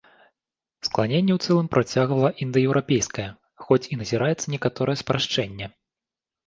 [0.87, 3.27] Скланенне ў цэлым працягвала індаеўрапейскае,
[3.67, 5.65] хоць і назіраецца некаторае спрашчэнне.